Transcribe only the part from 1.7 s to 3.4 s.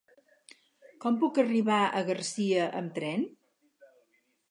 a Garcia amb tren?